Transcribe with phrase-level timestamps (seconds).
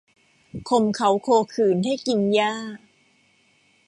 [0.69, 2.53] ข่มเขาโคขืนให้กินหญ้า